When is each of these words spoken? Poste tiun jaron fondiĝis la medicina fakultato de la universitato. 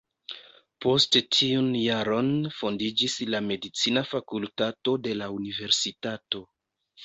Poste 0.85 1.21
tiun 1.35 1.67
jaron 1.81 2.33
fondiĝis 2.61 3.19
la 3.35 3.43
medicina 3.51 4.05
fakultato 4.15 4.99
de 5.07 5.17
la 5.23 5.33
universitato. 5.41 6.47